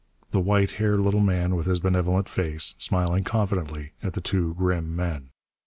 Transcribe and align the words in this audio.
The 0.31 0.39
white 0.39 0.71
haired 0.71 0.99
little 1.01 1.19
man 1.19 1.55
with 1.55 1.67
his 1.67 1.79
benevolent 1.79 2.27
face, 2.27 2.73
smiling 2.79 3.23
confidently 3.23 3.91
at 4.01 4.13
the 4.13 4.19
two 4.21 4.55
grim 4.55 4.95
men. 4.95 5.29